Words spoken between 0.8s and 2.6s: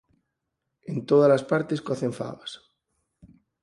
en tódalas partes cocen fabas.